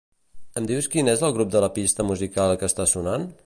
[0.61, 3.33] Em dius quin és el grup de la pista musical que està sonant?